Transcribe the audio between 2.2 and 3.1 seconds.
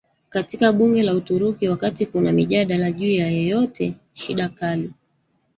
mijadala